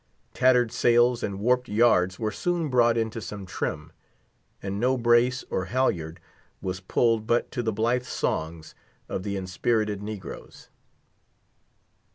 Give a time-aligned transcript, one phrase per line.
[0.33, 3.91] Tattered sails and warped yards were soon brought into some trim.
[4.59, 6.19] And no brace or halyard
[6.59, 8.73] was pulled but to the blithe songs
[9.07, 10.69] of the inspirited negroes.